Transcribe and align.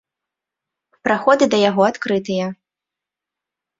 Праходы 1.07 1.43
да 1.53 1.57
яго 1.69 1.81
адкрытыя. 1.91 2.45